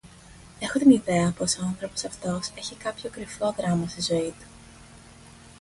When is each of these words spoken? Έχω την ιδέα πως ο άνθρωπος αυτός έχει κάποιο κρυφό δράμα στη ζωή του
Έχω 0.59 0.79
την 0.79 0.89
ιδέα 0.91 1.31
πως 1.31 1.57
ο 1.57 1.61
άνθρωπος 1.65 2.03
αυτός 2.05 2.51
έχει 2.57 2.75
κάποιο 2.75 3.09
κρυφό 3.09 3.51
δράμα 3.57 3.87
στη 3.87 4.01
ζωή 4.01 4.33
του 4.39 4.45